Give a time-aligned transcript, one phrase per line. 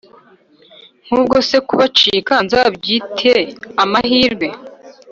[1.05, 3.33] Nk’ubwo se kubacika Nzabyite
[3.83, 4.47] amahirwe